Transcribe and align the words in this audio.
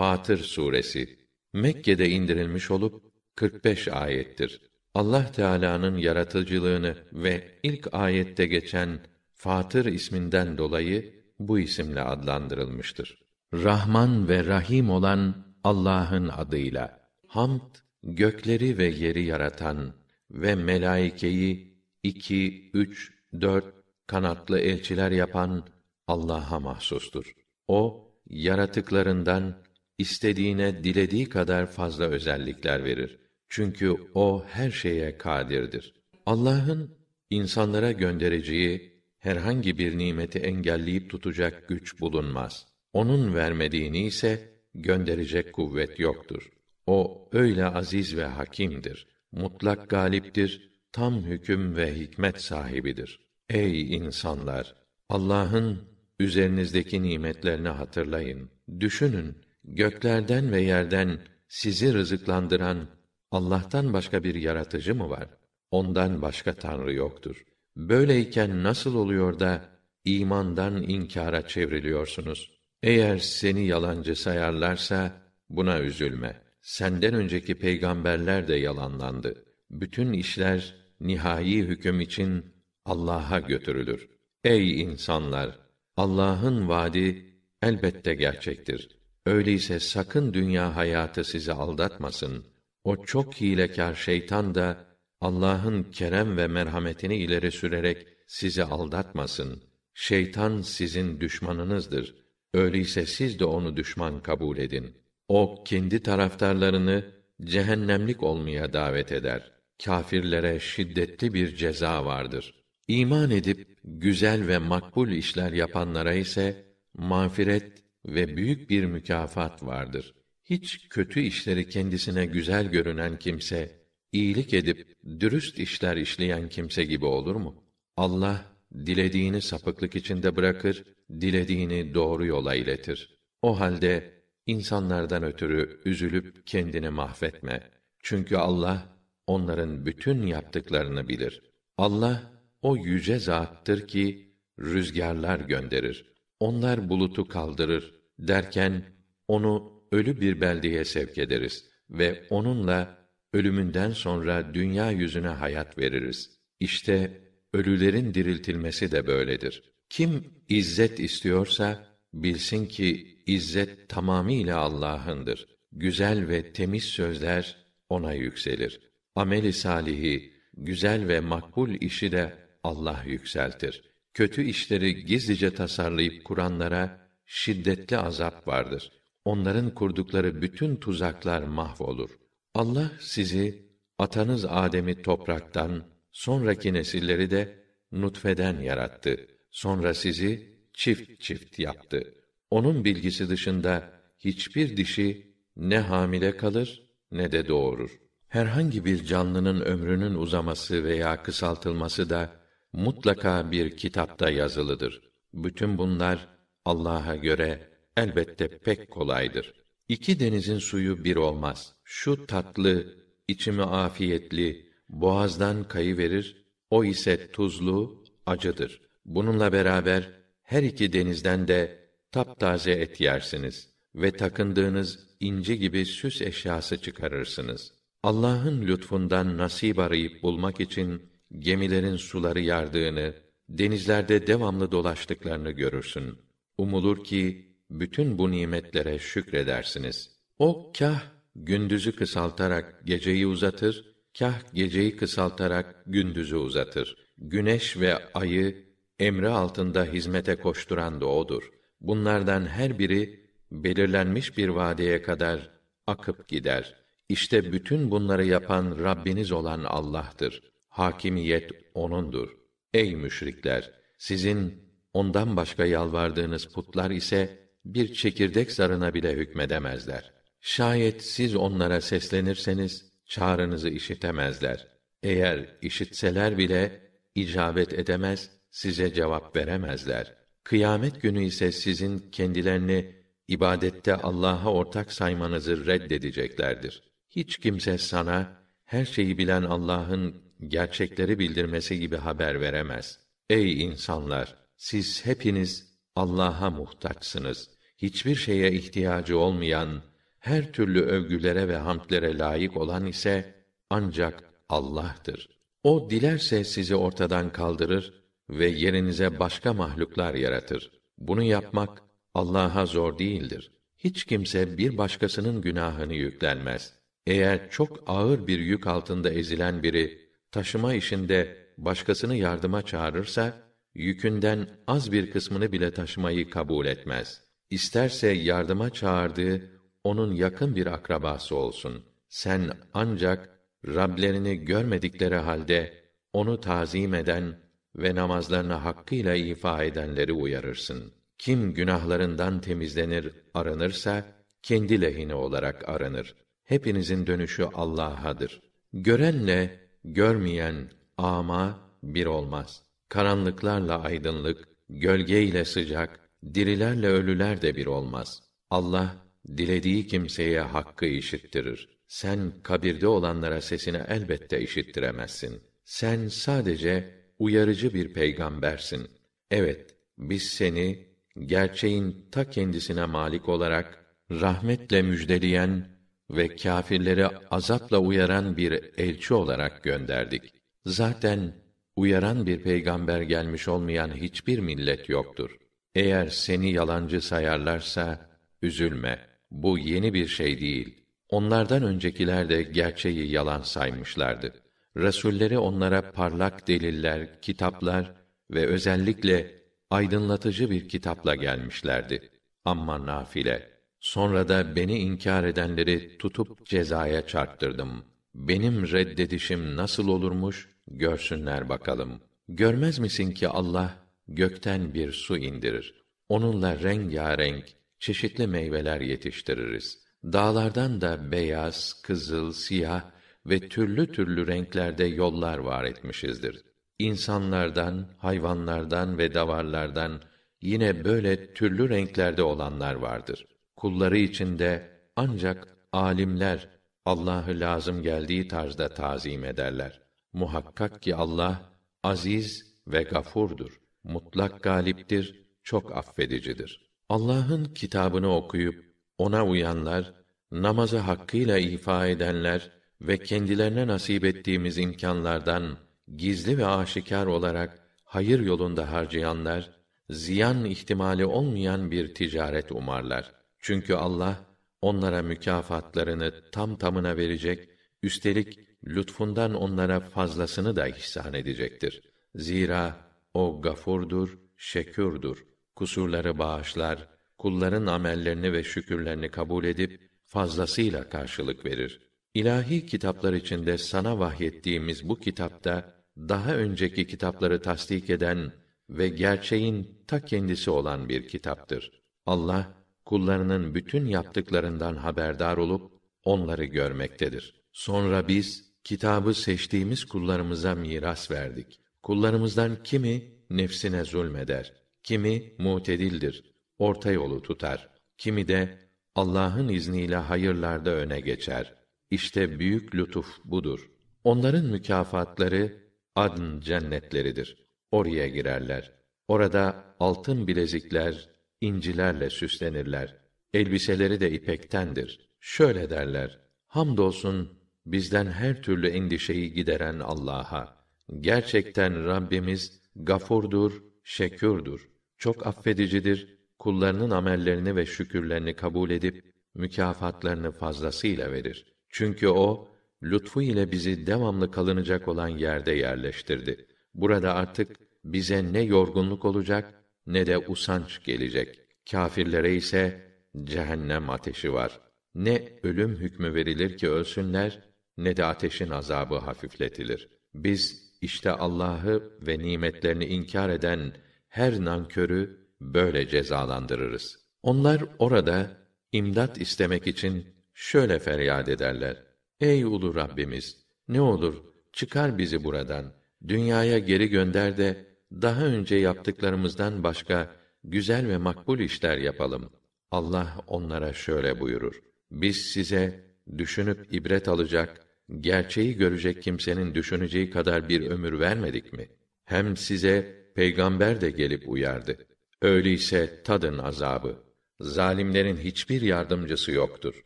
Fatır 0.00 0.38
suresi 0.38 1.18
Mekke'de 1.52 2.08
indirilmiş 2.08 2.70
olup 2.70 3.04
45 3.36 3.88
ayettir. 3.88 4.60
Allah 4.94 5.32
Teala'nın 5.32 5.96
yaratıcılığını 5.98 6.96
ve 7.12 7.58
ilk 7.62 7.94
ayette 7.94 8.46
geçen 8.46 8.98
Fatır 9.34 9.84
isminden 9.84 10.58
dolayı 10.58 11.14
bu 11.38 11.58
isimle 11.58 12.00
adlandırılmıştır. 12.00 13.22
Rahman 13.54 14.28
ve 14.28 14.44
Rahim 14.44 14.90
olan 14.90 15.46
Allah'ın 15.64 16.28
adıyla. 16.28 17.00
Hamd 17.26 17.76
gökleri 18.02 18.78
ve 18.78 18.86
yeri 18.86 19.22
yaratan 19.22 19.92
ve 20.30 20.54
melaikeyi 20.54 21.82
iki, 22.02 22.70
üç, 22.74 23.12
dört 23.40 23.74
kanatlı 24.06 24.58
elçiler 24.58 25.10
yapan 25.10 25.66
Allah'a 26.06 26.60
mahsustur. 26.60 27.32
O 27.68 28.10
yaratıklarından 28.30 29.69
istediğine 30.00 30.84
dilediği 30.84 31.28
kadar 31.28 31.66
fazla 31.66 32.04
özellikler 32.04 32.84
verir. 32.84 33.18
Çünkü 33.48 33.96
o 34.14 34.44
her 34.48 34.70
şeye 34.70 35.18
kadirdir. 35.18 35.94
Allah'ın 36.26 36.94
insanlara 37.30 37.92
göndereceği 37.92 39.02
herhangi 39.18 39.78
bir 39.78 39.98
nimeti 39.98 40.38
engelleyip 40.38 41.10
tutacak 41.10 41.68
güç 41.68 42.00
bulunmaz. 42.00 42.66
Onun 42.92 43.34
vermediğini 43.34 44.06
ise 44.06 44.52
gönderecek 44.74 45.52
kuvvet 45.52 45.98
yoktur. 45.98 46.50
O 46.86 47.28
öyle 47.32 47.64
aziz 47.64 48.16
ve 48.16 48.24
hakimdir. 48.24 49.06
Mutlak 49.32 49.90
galiptir, 49.90 50.70
tam 50.92 51.24
hüküm 51.24 51.76
ve 51.76 51.94
hikmet 51.94 52.40
sahibidir. 52.40 53.20
Ey 53.48 53.94
insanlar, 53.96 54.74
Allah'ın 55.08 55.82
üzerinizdeki 56.20 57.02
nimetlerini 57.02 57.68
hatırlayın. 57.68 58.50
Düşünün, 58.80 59.36
göklerden 59.64 60.52
ve 60.52 60.60
yerden 60.60 61.18
sizi 61.48 61.94
rızıklandıran 61.94 62.86
Allah'tan 63.30 63.92
başka 63.92 64.24
bir 64.24 64.34
yaratıcı 64.34 64.94
mı 64.94 65.10
var? 65.10 65.28
Ondan 65.70 66.22
başka 66.22 66.52
tanrı 66.54 66.92
yoktur. 66.94 67.44
Böyleyken 67.76 68.62
nasıl 68.62 68.94
oluyor 68.94 69.38
da 69.38 69.64
imandan 70.04 70.82
inkara 70.82 71.48
çevriliyorsunuz? 71.48 72.50
Eğer 72.82 73.18
seni 73.18 73.66
yalancı 73.66 74.16
sayarlarsa 74.16 75.12
buna 75.50 75.80
üzülme. 75.80 76.42
Senden 76.62 77.14
önceki 77.14 77.58
peygamberler 77.58 78.48
de 78.48 78.54
yalanlandı. 78.54 79.44
Bütün 79.70 80.12
işler 80.12 80.74
nihai 81.00 81.58
hüküm 81.58 82.00
için 82.00 82.44
Allah'a 82.84 83.40
götürülür. 83.40 84.08
Ey 84.44 84.80
insanlar, 84.80 85.58
Allah'ın 85.96 86.68
vaadi 86.68 87.36
elbette 87.62 88.14
gerçektir. 88.14 88.99
Öyleyse 89.26 89.80
sakın 89.80 90.34
dünya 90.34 90.76
hayatı 90.76 91.24
sizi 91.24 91.52
aldatmasın. 91.52 92.44
O 92.84 93.04
çok 93.04 93.34
hilekâr 93.34 93.94
şeytan 93.94 94.54
da 94.54 94.86
Allah'ın 95.20 95.82
kerem 95.82 96.36
ve 96.36 96.46
merhametini 96.46 97.16
ileri 97.16 97.52
sürerek 97.52 98.06
sizi 98.26 98.64
aldatmasın. 98.64 99.62
Şeytan 99.94 100.60
sizin 100.60 101.20
düşmanınızdır. 101.20 102.14
Öyleyse 102.54 103.06
siz 103.06 103.38
de 103.38 103.44
onu 103.44 103.76
düşman 103.76 104.22
kabul 104.22 104.58
edin. 104.58 104.96
O 105.28 105.64
kendi 105.64 106.02
taraftarlarını 106.02 107.04
cehennemlik 107.44 108.22
olmaya 108.22 108.72
davet 108.72 109.12
eder. 109.12 109.52
Kâfirlere 109.84 110.60
şiddetli 110.60 111.34
bir 111.34 111.56
ceza 111.56 112.04
vardır. 112.04 112.54
İman 112.88 113.30
edip 113.30 113.78
güzel 113.84 114.46
ve 114.48 114.58
makbul 114.58 115.08
işler 115.08 115.52
yapanlara 115.52 116.14
ise 116.14 116.64
mağfiret 116.94 117.72
ve 118.04 118.36
büyük 118.36 118.70
bir 118.70 118.84
mükafat 118.84 119.62
vardır. 119.62 120.14
Hiç 120.44 120.88
kötü 120.88 121.20
işleri 121.20 121.68
kendisine 121.68 122.26
güzel 122.26 122.66
görünen 122.70 123.18
kimse 123.18 123.80
iyilik 124.12 124.54
edip 124.54 124.96
dürüst 125.20 125.58
işler 125.58 125.96
işleyen 125.96 126.48
kimse 126.48 126.84
gibi 126.84 127.06
olur 127.06 127.36
mu? 127.36 127.64
Allah 127.96 128.44
dilediğini 128.74 129.42
sapıklık 129.42 129.96
içinde 129.96 130.36
bırakır, 130.36 130.84
dilediğini 131.10 131.94
doğru 131.94 132.26
yola 132.26 132.54
iletir. 132.54 133.18
O 133.42 133.60
halde 133.60 134.22
insanlardan 134.46 135.22
ötürü 135.22 135.80
üzülüp 135.84 136.46
kendini 136.46 136.90
mahvetme. 136.90 137.70
Çünkü 137.98 138.36
Allah 138.36 138.96
onların 139.26 139.86
bütün 139.86 140.26
yaptıklarını 140.26 141.08
bilir. 141.08 141.42
Allah 141.78 142.32
o 142.62 142.76
yüce 142.76 143.18
zattır 143.18 143.88
ki 143.88 144.34
rüzgarlar 144.58 145.40
gönderir. 145.40 146.14
Onlar 146.40 146.88
bulutu 146.88 147.28
kaldırır 147.28 147.94
derken 148.18 148.84
onu 149.28 149.82
ölü 149.92 150.20
bir 150.20 150.40
beldeye 150.40 150.84
sevk 150.84 151.18
ederiz 151.18 151.64
ve 151.90 152.26
onunla 152.30 152.98
ölümünden 153.32 153.90
sonra 153.90 154.54
dünya 154.54 154.90
yüzüne 154.90 155.28
hayat 155.28 155.78
veririz. 155.78 156.30
İşte 156.60 157.20
ölülerin 157.52 158.14
diriltilmesi 158.14 158.92
de 158.92 159.06
böyledir. 159.06 159.62
Kim 159.88 160.24
izzet 160.48 161.00
istiyorsa 161.00 161.86
bilsin 162.14 162.66
ki 162.66 163.18
izzet 163.26 163.88
tamamiyle 163.88 164.54
Allah'ındır. 164.54 165.46
Güzel 165.72 166.28
ve 166.28 166.52
temiz 166.52 166.84
sözler 166.84 167.66
ona 167.88 168.12
yükselir. 168.12 168.80
Ameli 169.14 169.52
salihi, 169.52 170.32
güzel 170.56 171.08
ve 171.08 171.20
makbul 171.20 171.70
işi 171.80 172.12
de 172.12 172.34
Allah 172.62 173.02
yükseltir. 173.06 173.89
Kötü 174.14 174.42
işleri 174.42 175.04
gizlice 175.04 175.54
tasarlayıp 175.54 176.24
kuranlara 176.24 177.10
şiddetli 177.26 177.98
azap 177.98 178.48
vardır. 178.48 178.92
Onların 179.24 179.74
kurdukları 179.74 180.42
bütün 180.42 180.76
tuzaklar 180.76 181.42
mahvolur. 181.42 182.10
Allah 182.54 182.92
sizi 183.00 183.70
atanız 183.98 184.44
Adem'i 184.44 185.02
topraktan, 185.02 185.84
sonraki 186.12 186.72
nesilleri 186.72 187.30
de 187.30 187.64
nutfeden 187.92 188.60
yarattı. 188.60 189.26
Sonra 189.50 189.94
sizi 189.94 190.56
çift 190.72 191.20
çift 191.20 191.58
yaptı. 191.58 192.14
Onun 192.50 192.84
bilgisi 192.84 193.28
dışında 193.28 193.92
hiçbir 194.18 194.76
dişi 194.76 195.34
ne 195.56 195.78
hamile 195.78 196.36
kalır 196.36 196.82
ne 197.12 197.32
de 197.32 197.48
doğurur. 197.48 197.90
Herhangi 198.28 198.84
bir 198.84 199.04
canlının 199.04 199.60
ömrünün 199.60 200.14
uzaması 200.14 200.84
veya 200.84 201.22
kısaltılması 201.22 202.10
da 202.10 202.39
mutlaka 202.72 203.50
bir 203.50 203.76
kitapta 203.76 204.30
yazılıdır. 204.30 205.02
Bütün 205.34 205.78
bunlar 205.78 206.28
Allah'a 206.64 207.16
göre 207.16 207.68
elbette 207.96 208.58
pek 208.58 208.90
kolaydır. 208.90 209.54
İki 209.88 210.20
denizin 210.20 210.58
suyu 210.58 211.04
bir 211.04 211.16
olmaz. 211.16 211.74
Şu 211.84 212.26
tatlı, 212.26 212.86
içimi 213.28 213.62
afiyetli, 213.62 214.70
boğazdan 214.88 215.68
kayı 215.68 215.96
verir, 215.98 216.44
o 216.70 216.84
ise 216.84 217.30
tuzlu, 217.32 218.04
acıdır. 218.26 218.80
Bununla 219.04 219.52
beraber 219.52 220.10
her 220.42 220.62
iki 220.62 220.92
denizden 220.92 221.48
de 221.48 221.88
taptaze 222.12 222.72
et 222.72 223.00
yersiniz 223.00 223.70
ve 223.94 224.12
takındığınız 224.12 225.06
inci 225.20 225.58
gibi 225.58 225.86
süs 225.86 226.22
eşyası 226.22 226.76
çıkarırsınız. 226.82 227.72
Allah'ın 228.02 228.62
lütfundan 228.66 229.38
nasip 229.38 229.78
arayıp 229.78 230.22
bulmak 230.22 230.60
için 230.60 231.10
gemilerin 231.38 231.96
suları 231.96 232.40
yardığını, 232.40 233.14
denizlerde 233.48 234.26
devamlı 234.26 234.72
dolaştıklarını 234.72 235.50
görürsün. 235.50 236.18
Umulur 236.58 237.04
ki 237.04 237.50
bütün 237.70 238.18
bu 238.18 238.30
nimetlere 238.30 238.98
şükredersiniz. 238.98 240.10
O 240.38 240.72
kah 240.78 241.02
gündüzü 241.36 241.96
kısaltarak 241.96 242.86
geceyi 242.86 243.26
uzatır, 243.26 243.94
kah 244.18 244.54
geceyi 244.54 244.96
kısaltarak 244.96 245.82
gündüzü 245.86 246.36
uzatır. 246.36 246.96
Güneş 247.18 247.76
ve 247.76 248.12
ayı 248.14 248.66
emri 248.98 249.28
altında 249.28 249.84
hizmete 249.84 250.36
koşturan 250.36 251.00
da 251.00 251.06
odur. 251.06 251.50
Bunlardan 251.80 252.46
her 252.46 252.78
biri 252.78 253.30
belirlenmiş 253.52 254.36
bir 254.36 254.48
vadeye 254.48 255.02
kadar 255.02 255.50
akıp 255.86 256.28
gider. 256.28 256.74
İşte 257.08 257.52
bütün 257.52 257.90
bunları 257.90 258.24
yapan 258.24 258.78
Rabbiniz 258.82 259.32
olan 259.32 259.64
Allah'tır. 259.64 260.49
Hakimiyet 260.80 261.50
onundur. 261.74 262.28
Ey 262.74 262.94
müşrikler, 262.96 263.70
sizin 263.98 264.64
ondan 264.92 265.36
başka 265.36 265.64
yalvardığınız 265.64 266.46
putlar 266.46 266.90
ise 266.90 267.48
bir 267.64 267.94
çekirdek 267.94 268.52
zarına 268.52 268.94
bile 268.94 269.12
hükmedemezler. 269.12 270.12
Şayet 270.40 271.04
siz 271.04 271.36
onlara 271.36 271.80
seslenirseniz 271.80 272.92
çağrınızı 273.06 273.68
işitemezler. 273.68 274.66
Eğer 275.02 275.56
işitseler 275.62 276.38
bile 276.38 276.90
icabet 277.14 277.72
edemez, 277.72 278.30
size 278.50 278.94
cevap 278.94 279.36
veremezler. 279.36 280.14
Kıyamet 280.44 281.02
günü 281.02 281.24
ise 281.24 281.52
sizin 281.52 281.98
kendilerini 281.98 282.94
ibadette 283.28 283.94
Allah'a 283.94 284.52
ortak 284.52 284.92
saymanızı 284.92 285.66
reddedeceklerdir. 285.66 286.82
Hiç 287.10 287.38
kimse 287.38 287.78
sana 287.78 288.42
her 288.64 288.84
şeyi 288.84 289.18
bilen 289.18 289.42
Allah'ın 289.42 290.29
gerçekleri 290.48 291.18
bildirmesi 291.18 291.80
gibi 291.80 291.96
haber 291.96 292.40
veremez. 292.40 292.98
Ey 293.30 293.62
insanlar, 293.62 294.36
siz 294.56 295.06
hepiniz 295.06 295.70
Allah'a 295.96 296.50
muhtaçsınız. 296.50 297.50
hiçbir 297.76 298.14
şeye 298.14 298.52
ihtiyacı 298.52 299.18
olmayan, 299.18 299.82
her 300.18 300.52
türlü 300.52 300.80
övgülere 300.80 301.48
ve 301.48 301.56
hamdlere 301.56 302.18
layık 302.18 302.56
olan 302.56 302.86
ise 302.86 303.34
ancak 303.70 304.24
Allah'tır. 304.48 305.28
O 305.62 305.90
dilerse 305.90 306.44
sizi 306.44 306.74
ortadan 306.76 307.32
kaldırır 307.32 307.94
ve 308.30 308.46
yerinize 308.46 309.18
başka 309.18 309.52
mahluklar 309.52 310.14
yaratır. 310.14 310.70
Bunu 310.98 311.22
yapmak 311.22 311.82
Allah'a 312.14 312.66
zor 312.66 312.98
değildir. 312.98 313.50
Hiç 313.78 314.04
kimse 314.04 314.58
bir 314.58 314.78
başkasının 314.78 315.40
günahını 315.40 315.94
yüklenmez. 315.94 316.72
Eğer 317.06 317.50
çok 317.50 317.82
ağır 317.86 318.26
bir 318.26 318.38
yük 318.38 318.66
altında 318.66 319.10
ezilen 319.10 319.62
biri 319.62 319.99
taşıma 320.32 320.74
işinde 320.74 321.36
başkasını 321.58 322.16
yardıma 322.16 322.62
çağırırsa 322.62 323.34
yükünden 323.74 324.48
az 324.66 324.92
bir 324.92 325.10
kısmını 325.10 325.52
bile 325.52 325.72
taşımayı 325.72 326.30
kabul 326.30 326.66
etmez. 326.66 327.22
İsterse 327.50 328.08
yardıma 328.08 328.70
çağırdığı 328.70 329.60
onun 329.84 330.14
yakın 330.14 330.56
bir 330.56 330.66
akrabası 330.66 331.36
olsun. 331.36 331.84
Sen 332.08 332.50
ancak 332.74 333.40
Rablerini 333.66 334.36
görmedikleri 334.36 335.16
halde 335.16 335.72
onu 336.12 336.40
tazim 336.40 336.94
eden 336.94 337.38
ve 337.76 337.94
namazlarını 337.94 338.52
hakkıyla 338.52 339.14
ifa 339.14 339.64
edenleri 339.64 340.12
uyarırsın. 340.12 340.92
Kim 341.18 341.54
günahlarından 341.54 342.40
temizlenir, 342.40 343.12
arınırsa 343.34 344.04
kendi 344.42 344.80
lehine 344.80 345.14
olarak 345.14 345.68
aranır. 345.68 346.14
Hepinizin 346.44 347.06
dönüşü 347.06 347.44
Allah'adır. 347.54 348.40
Görenle 348.72 349.69
görmeyen 349.84 350.70
ama 350.96 351.58
bir 351.82 352.06
olmaz. 352.06 352.62
Karanlıklarla 352.88 353.82
aydınlık, 353.82 354.48
gölge 354.68 355.22
ile 355.22 355.44
sıcak, 355.44 356.00
dirilerle 356.34 356.86
ölüler 356.86 357.42
de 357.42 357.56
bir 357.56 357.66
olmaz. 357.66 358.22
Allah 358.50 358.96
dilediği 359.36 359.86
kimseye 359.86 360.40
hakkı 360.40 360.86
işittirir. 360.86 361.68
Sen 361.88 362.32
kabirde 362.42 362.86
olanlara 362.86 363.40
sesini 363.40 363.80
elbette 363.88 364.40
işittiremezsin. 364.40 365.42
Sen 365.64 366.08
sadece 366.08 366.94
uyarıcı 367.18 367.74
bir 367.74 367.92
peygambersin. 367.92 368.90
Evet, 369.30 369.74
biz 369.98 370.22
seni 370.22 370.88
gerçeğin 371.26 372.06
ta 372.12 372.30
kendisine 372.30 372.86
malik 372.86 373.28
olarak 373.28 373.84
rahmetle 374.10 374.82
müjdeleyen 374.82 375.79
ve 376.10 376.36
kâfirleri 376.36 377.06
azapla 377.30 377.78
uyaran 377.78 378.36
bir 378.36 378.52
elçi 378.78 379.14
olarak 379.14 379.64
gönderdik. 379.64 380.22
Zaten 380.66 381.32
uyaran 381.76 382.26
bir 382.26 382.42
peygamber 382.42 383.00
gelmiş 383.00 383.48
olmayan 383.48 383.94
hiçbir 383.94 384.38
millet 384.38 384.88
yoktur. 384.88 385.36
Eğer 385.74 386.08
seni 386.08 386.52
yalancı 386.52 387.00
sayarlarsa 387.00 388.10
üzülme. 388.42 388.98
Bu 389.30 389.58
yeni 389.58 389.94
bir 389.94 390.06
şey 390.06 390.40
değil. 390.40 390.84
Onlardan 391.08 391.62
öncekiler 391.62 392.28
de 392.28 392.42
gerçeği 392.42 393.10
yalan 393.10 393.42
saymışlardı. 393.42 394.34
Resulleri 394.76 395.38
onlara 395.38 395.92
parlak 395.92 396.48
deliller, 396.48 397.20
kitaplar 397.22 397.94
ve 398.30 398.46
özellikle 398.46 399.34
aydınlatıcı 399.70 400.50
bir 400.50 400.68
kitapla 400.68 401.14
gelmişlerdi. 401.14 402.10
Amma 402.44 402.86
nafile. 402.86 403.59
Sonra 403.80 404.28
da 404.28 404.56
beni 404.56 404.78
inkar 404.78 405.24
edenleri 405.24 405.98
tutup 405.98 406.46
cezaya 406.46 407.06
çarptırdım. 407.06 407.84
Benim 408.14 408.72
reddedişim 408.72 409.56
nasıl 409.56 409.88
olurmuş 409.88 410.48
görsünler 410.68 411.48
bakalım. 411.48 412.00
Görmez 412.28 412.78
misin 412.78 413.10
ki 413.10 413.28
Allah 413.28 413.76
gökten 414.08 414.74
bir 414.74 414.92
su 414.92 415.16
indirir. 415.16 415.74
Onunla 416.08 416.58
rengarenk 416.62 417.44
çeşitli 417.78 418.26
meyveler 418.26 418.80
yetiştiririz. 418.80 419.78
Dağlardan 420.04 420.80
da 420.80 421.12
beyaz, 421.12 421.82
kızıl, 421.82 422.32
siyah 422.32 422.82
ve 423.26 423.48
türlü 423.48 423.92
türlü 423.92 424.26
renklerde 424.26 424.84
yollar 424.84 425.38
var 425.38 425.64
etmişizdir. 425.64 426.42
İnsanlardan, 426.78 427.88
hayvanlardan 427.98 428.98
ve 428.98 429.14
davarlardan 429.14 430.02
yine 430.42 430.84
böyle 430.84 431.34
türlü 431.34 431.68
renklerde 431.68 432.22
olanlar 432.22 432.74
vardır. 432.74 433.26
Kulları 433.60 433.98
içinde 433.98 434.70
ancak 434.96 435.56
alimler 435.72 436.48
Allah'ı 436.84 437.40
lazım 437.40 437.82
geldiği 437.82 438.28
tarzda 438.28 438.68
tazim 438.68 439.24
ederler. 439.24 439.80
Muhakkak 440.12 440.82
ki 440.82 440.94
Allah 440.94 441.52
aziz 441.82 442.54
ve 442.66 442.82
gafurdur. 442.82 443.60
Mutlak 443.84 444.42
galiptir, 444.42 445.24
çok 445.42 445.76
affedicidir. 445.76 446.70
Allah'ın 446.88 447.44
kitabını 447.44 448.16
okuyup 448.16 448.74
ona 448.98 449.26
uyanlar, 449.26 449.94
namazı 450.32 450.78
hakkıyla 450.78 451.38
ifa 451.38 451.86
edenler 451.86 452.50
ve 452.80 452.98
kendilerine 452.98 453.66
nasip 453.66 454.04
ettiğimiz 454.04 454.58
imkanlardan 454.58 455.58
gizli 455.96 456.38
ve 456.38 456.46
aşikar 456.46 457.06
olarak 457.06 457.58
hayır 457.84 458.20
yolunda 458.20 458.72
harcayanlar 458.72 459.50
ziyan 459.90 460.44
ihtimali 460.44 461.06
olmayan 461.06 461.70
bir 461.70 461.94
ticaret 461.94 462.52
umarlar. 462.52 463.19
Çünkü 463.40 463.74
Allah 463.74 464.26
onlara 464.60 465.02
mükafatlarını 465.02 466.30
tam 466.32 466.58
tamına 466.58 466.96
verecek, 466.96 467.48
üstelik 467.82 468.38
lütfundan 468.66 469.34
onlara 469.34 469.80
fazlasını 469.80 470.56
da 470.56 470.68
ihsan 470.68 471.14
edecektir. 471.14 471.82
Zira 472.14 472.76
o 473.14 473.42
gafurdur, 473.42 474.18
şekürdür. 474.36 475.24
Kusurları 475.56 476.18
bağışlar, 476.18 476.88
kulların 477.18 477.66
amellerini 477.66 478.32
ve 478.32 478.44
şükürlerini 478.44 479.08
kabul 479.08 479.44
edip 479.44 479.90
fazlasıyla 480.04 480.88
karşılık 480.88 481.44
verir. 481.44 481.80
İlahi 482.14 482.66
kitaplar 482.66 483.12
içinde 483.12 483.58
sana 483.58 483.98
vahyettiğimiz 483.98 484.88
bu 484.88 485.00
kitapta 485.00 485.74
daha 485.96 486.34
önceki 486.34 486.86
kitapları 486.86 487.42
tasdik 487.42 487.90
eden 487.90 488.32
ve 488.70 488.88
gerçeğin 488.88 489.84
ta 489.86 490.00
kendisi 490.04 490.50
olan 490.50 490.88
bir 490.88 491.08
kitaptır. 491.08 491.82
Allah 492.06 492.59
kullarının 492.90 493.54
bütün 493.54 493.86
yaptıklarından 493.86 494.76
haberdar 494.76 495.36
olup 495.36 495.72
onları 496.04 496.44
görmektedir. 496.44 497.34
Sonra 497.52 498.08
biz 498.08 498.52
kitabı 498.64 499.14
seçtiğimiz 499.14 499.84
kullarımıza 499.84 500.54
miras 500.54 501.10
verdik. 501.10 501.60
Kullarımızdan 501.82 502.62
kimi 502.62 503.02
nefsine 503.30 503.84
zulmeder, 503.84 504.52
kimi 504.82 505.32
mutedildir, 505.38 506.24
orta 506.58 506.92
yolu 506.92 507.22
tutar. 507.22 507.68
Kimi 507.98 508.28
de 508.28 508.58
Allah'ın 508.94 509.48
izniyle 509.48 509.96
hayırlarda 509.96 510.70
öne 510.70 511.00
geçer. 511.00 511.54
İşte 511.90 512.38
büyük 512.38 512.74
lütuf 512.74 513.24
budur. 513.24 513.70
Onların 514.04 514.44
mükafatları 514.44 515.56
adn 515.94 516.40
cennetleridir. 516.40 517.46
Oraya 517.70 518.08
girerler. 518.08 518.72
Orada 519.08 519.64
altın 519.80 520.26
bilezikler, 520.26 521.08
incilerle 521.40 522.10
süslenirler. 522.10 522.96
Elbiseleri 523.34 524.00
de 524.00 524.10
ipektendir. 524.10 525.08
Şöyle 525.20 525.70
derler: 525.70 526.18
Hamdolsun 526.46 527.38
bizden 527.66 528.06
her 528.06 528.42
türlü 528.42 528.68
endişeyi 528.68 529.32
gideren 529.32 529.78
Allah'a. 529.78 530.56
Gerçekten 531.00 531.86
Rabbimiz 531.86 532.62
gafurdur, 532.76 533.62
şekürdür. 533.84 534.68
Çok 534.98 535.26
affedicidir, 535.26 536.18
kullarının 536.38 536.90
amellerini 536.90 537.56
ve 537.56 537.66
şükürlerini 537.66 538.36
kabul 538.36 538.70
edip 538.70 539.04
mükafatlarını 539.34 540.32
fazlasıyla 540.32 541.12
verir. 541.12 541.54
Çünkü 541.68 542.08
o 542.08 542.48
lütfu 542.82 543.22
ile 543.22 543.52
bizi 543.52 543.86
devamlı 543.86 544.30
kalınacak 544.30 544.88
olan 544.88 545.08
yerde 545.08 545.52
yerleştirdi. 545.52 546.46
Burada 546.74 547.14
artık 547.14 547.56
bize 547.84 548.32
ne 548.32 548.40
yorgunluk 548.40 549.04
olacak 549.04 549.59
ne 549.86 550.06
de 550.06 550.18
usanç 550.18 550.84
gelecek. 550.84 551.40
Kâfirlere 551.70 552.34
ise 552.34 552.90
cehennem 553.24 553.90
ateşi 553.90 554.32
var. 554.32 554.60
Ne 554.94 555.38
ölüm 555.42 555.76
hükmü 555.76 556.14
verilir 556.14 556.58
ki 556.58 556.68
ölsünler 556.68 557.50
ne 557.78 557.96
de 557.96 558.04
ateşin 558.04 558.50
azabı 558.50 558.96
hafifletilir. 558.96 559.88
Biz 560.14 560.70
işte 560.80 561.10
Allah'ı 561.10 561.98
ve 562.06 562.18
nimetlerini 562.18 562.84
inkar 562.84 563.30
eden 563.30 563.72
her 564.08 564.44
nankörü 564.44 565.28
böyle 565.40 565.88
cezalandırırız. 565.88 566.98
Onlar 567.22 567.64
orada 567.78 568.36
imdat 568.72 569.20
istemek 569.20 569.66
için 569.66 570.06
şöyle 570.34 570.78
feryat 570.78 571.28
ederler. 571.28 571.82
Ey 572.20 572.44
ulu 572.44 572.74
Rabbimiz, 572.74 573.44
ne 573.68 573.80
olur 573.80 574.14
çıkar 574.52 574.98
bizi 574.98 575.24
buradan. 575.24 575.72
Dünyaya 576.08 576.58
geri 576.58 576.88
gönder 576.88 577.36
de 577.36 577.69
daha 577.92 578.24
önce 578.24 578.56
yaptıklarımızdan 578.56 579.62
başka 579.62 580.16
güzel 580.44 580.88
ve 580.88 580.98
makbul 580.98 581.38
işler 581.38 581.78
yapalım. 581.78 582.30
Allah 582.70 583.16
onlara 583.26 583.72
şöyle 583.72 584.20
buyurur: 584.20 584.60
Biz 584.90 585.16
size 585.16 585.90
düşünüp 586.18 586.74
ibret 586.74 587.08
alacak, 587.08 587.66
gerçeği 588.00 588.56
görecek 588.56 589.02
kimsenin 589.02 589.54
düşüneceği 589.54 590.10
kadar 590.10 590.48
bir 590.48 590.66
ömür 590.70 591.00
vermedik 591.00 591.52
mi? 591.52 591.68
Hem 592.04 592.36
size 592.36 593.00
peygamber 593.14 593.80
de 593.80 593.90
gelip 593.90 594.28
uyardı. 594.28 594.76
Öyleyse 595.22 596.02
tadın 596.04 596.38
azabı. 596.38 596.96
zalimlerin 597.40 598.16
hiçbir 598.16 598.62
yardımcısı 598.62 599.32
yoktur. 599.32 599.84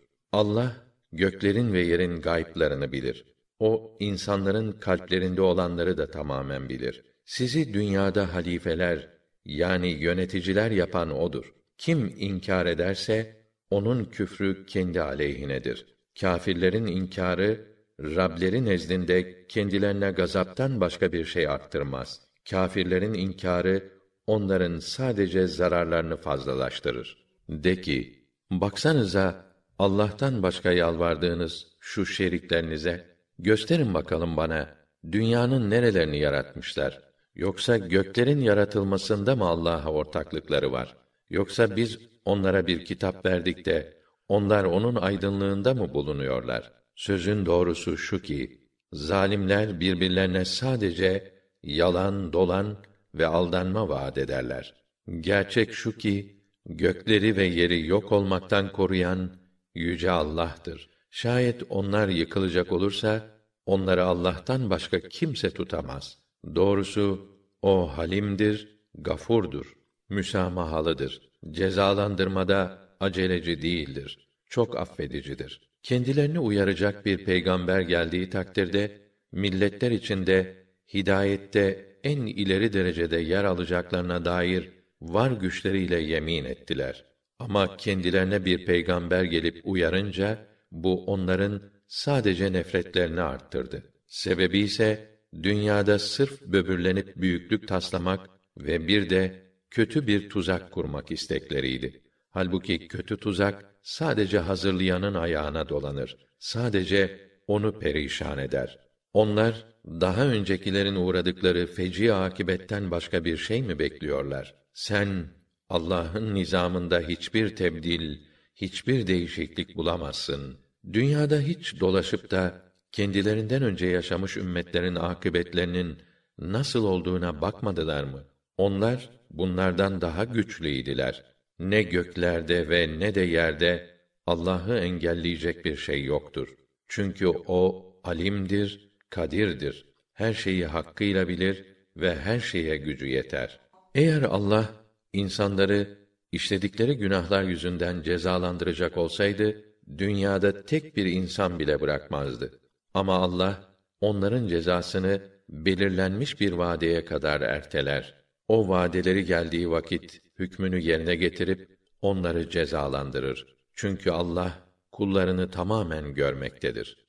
Allah 0.33 0.77
göklerin 1.13 1.73
ve 1.73 1.81
yerin 1.81 2.21
gayplarını 2.21 2.93
bilir. 2.93 3.25
O 3.59 3.97
insanların 4.01 4.73
kalplerinde 4.73 5.43
olanları 5.43 5.97
da 5.97 6.11
tamamen 6.11 6.69
bilir. 6.69 7.03
Sizi 7.25 7.75
dünyada 7.75 8.35
halifeler 8.35 9.09
yani 9.45 9.89
yöneticiler 9.89 10.71
yapan 10.71 11.11
odur. 11.11 11.55
Kim 11.79 12.15
inkar 12.19 12.67
ederse 12.67 13.45
onun 13.71 14.05
küfrü 14.05 14.67
kendi 14.67 15.01
aleyhinedir. 15.01 15.87
Kâfirlerin 16.21 16.87
inkarı 16.87 17.75
Rableri 18.01 18.65
nezdinde 18.65 19.47
kendilerine 19.47 20.11
gazaptan 20.11 20.81
başka 20.81 21.13
bir 21.13 21.25
şey 21.25 21.49
arttırmaz. 21.49 22.21
Kâfirlerin 22.51 23.15
inkarı 23.15 23.93
onların 24.27 24.79
sadece 24.79 25.47
zararlarını 25.47 26.17
fazlalaştırır. 26.17 27.25
De 27.49 27.81
ki, 27.81 28.29
baksanıza 28.51 29.45
Allah'tan 29.79 30.43
başka 30.43 30.73
yalvardığınız 30.73 31.67
şu 31.81 32.07
şeriklerinize 32.07 33.17
gösterin 33.39 33.95
bakalım 33.95 34.37
bana 34.37 34.75
dünyanın 35.13 35.71
nerelerini 35.71 36.19
yaratmışlar? 36.19 37.14
Yoksa 37.35 37.77
göklerin 37.77 38.41
yaratılmasında 38.41 39.37
mı 39.37 39.45
Allah'a 39.45 39.93
ortaklıkları 39.93 40.73
var? 40.73 40.97
Yoksa 41.31 41.77
biz 41.77 41.99
onlara 42.25 42.67
bir 42.67 42.85
kitap 42.85 43.27
verdik 43.27 43.67
de 43.67 43.97
onlar 44.29 44.65
onun 44.65 44.95
aydınlığında 44.95 45.75
mı 45.75 45.95
bulunuyorlar? 45.95 46.73
Sözün 46.95 47.47
doğrusu 47.47 47.97
şu 47.97 48.23
ki 48.23 48.61
zalimler 48.93 49.81
birbirlerine 49.81 50.45
sadece 50.45 51.35
yalan, 51.63 52.33
dolan 52.33 52.77
ve 53.15 53.27
aldanma 53.27 53.89
vaat 53.89 54.19
ederler. 54.19 54.75
Gerçek 55.21 55.73
şu 55.73 55.99
ki 55.99 56.43
gökleri 56.67 57.37
ve 57.37 57.45
yeri 57.45 57.87
yok 57.87 58.13
olmaktan 58.13 58.73
koruyan 58.73 59.37
yüce 59.75 60.11
Allah'tır. 60.11 60.91
Şayet 61.11 61.63
onlar 61.69 62.09
yıkılacak 62.09 62.73
olursa 62.73 63.27
onları 63.67 64.05
Allah'tan 64.05 64.71
başka 64.71 65.01
kimse 65.01 65.51
tutamaz. 65.51 66.24
Doğrusu 66.55 67.29
o 67.63 67.99
halimdir, 67.99 68.79
gafurdur, 68.95 69.75
müsamahalıdır. 70.09 71.31
Cezalandırmada 71.51 72.79
aceleci 73.01 73.63
değildir. 73.63 74.29
Çok 74.47 74.79
affedicidir. 74.79 75.61
Kendilerini 75.83 76.39
uyaracak 76.39 77.07
bir 77.07 77.25
peygamber 77.25 77.81
geldiği 77.81 78.31
takdirde 78.31 79.01
milletler 79.33 79.91
içinde 79.91 80.67
hidayette 80.95 81.97
en 82.05 82.27
ileri 82.27 82.73
derecede 82.73 83.17
yer 83.17 83.45
alacaklarına 83.45 84.25
dair 84.25 84.71
var 85.01 85.31
güçleriyle 85.31 86.01
yemin 86.01 86.45
ettiler. 86.45 87.05
Ama 87.39 87.77
kendilerine 87.77 88.45
bir 88.45 88.67
peygamber 88.67 89.25
gelip 89.25 89.61
uyarınca 89.65 90.47
bu 90.73 91.05
onların 91.05 91.63
sadece 91.89 92.53
nefretlerini 92.53 93.21
arttırdı. 93.21 93.83
Sebebi 94.07 94.59
ise 94.59 95.14
dünyada 95.43 95.99
sırf 95.99 96.43
böbürlenip 96.43 97.17
büyüklük 97.17 97.69
taslamak 97.69 98.31
ve 98.57 98.89
bir 98.89 99.11
de 99.11 99.45
kötü 99.71 100.07
bir 100.07 100.31
tuzak 100.31 100.73
kurmak 100.73 101.11
istekleriydi. 101.11 102.03
Halbuki 102.31 102.89
kötü 102.89 103.17
tuzak 103.17 103.75
sadece 103.83 104.39
hazırlayanın 104.39 105.15
ayağına 105.15 105.69
dolanır. 105.69 106.17
Sadece 106.39 107.31
onu 107.47 107.79
perişan 107.79 108.39
eder. 108.39 108.79
Onlar 109.13 109.67
daha 109.87 110.27
öncekilerin 110.27 110.95
uğradıkları 110.95 111.67
feci 111.67 112.13
akibetten 112.13 112.91
başka 112.91 113.25
bir 113.25 113.37
şey 113.37 113.63
mi 113.63 113.79
bekliyorlar? 113.79 114.55
Sen 114.75 115.27
Allah'ın 115.69 116.35
nizamında 116.35 117.01
hiçbir 117.01 117.57
tebdil, 117.57 118.19
hiçbir 118.55 119.07
değişiklik 119.07 119.77
bulamazsın. 119.77 120.59
Dünyada 120.93 121.41
hiç 121.41 121.81
dolaşıp 121.81 122.31
da 122.31 122.63
kendilerinden 122.95 123.63
önce 123.63 123.87
yaşamış 123.87 124.37
ümmetlerin 124.37 124.95
akıbetlerinin 124.95 125.99
nasıl 126.39 126.85
olduğuna 126.85 127.41
bakmadılar 127.41 128.05
mı? 128.05 128.25
Onlar 128.57 129.11
bunlardan 129.31 130.01
daha 130.01 130.25
güçlüydiler. 130.25 131.25
Ne 131.59 131.83
göklerde 131.83 132.69
ve 132.69 132.99
ne 132.99 133.15
de 133.15 133.21
yerde 133.21 133.91
Allah'ı 134.27 134.79
engelleyecek 134.79 135.65
bir 135.65 135.77
şey 135.77 136.05
yoktur. 136.05 136.49
Çünkü 136.89 137.27
o 137.29 137.87
alimdir, 138.05 138.91
kadirdir. 139.11 139.87
Her 140.13 140.35
şeyi 140.35 140.67
hakkıyla 140.67 141.29
bilir 141.29 141.65
ve 141.97 142.17
her 142.17 142.41
şeye 142.41 142.77
gücü 142.77 143.07
yeter. 143.07 143.61
Eğer 143.95 144.23
Allah 144.23 144.71
insanları 145.13 145.99
işledikleri 146.33 146.97
günahlar 146.97 147.43
yüzünden 147.43 148.03
cezalandıracak 148.03 148.97
olsaydı 148.97 149.65
dünyada 149.99 150.65
tek 150.67 150.97
bir 150.97 151.07
insan 151.07 151.59
bile 151.59 151.81
bırakmazdı. 151.81 152.64
Ama 152.95 153.15
Allah 153.15 153.77
onların 154.01 154.47
cezasını 154.47 155.23
belirlenmiş 155.49 156.41
bir 156.41 156.53
vadeye 156.53 157.05
kadar 157.05 157.41
erteler. 157.41 158.15
O 158.49 158.69
vadeleri 158.69 159.25
geldiği 159.25 159.71
vakit 159.71 160.23
hükmünü 160.39 160.81
yerine 160.81 161.15
getirip 161.15 161.79
onları 162.03 162.51
cezalandırır. 162.51 163.57
Çünkü 163.75 164.11
Allah 164.11 164.53
kullarını 164.93 165.51
tamamen 165.51 166.15
görmektedir. 166.15 166.97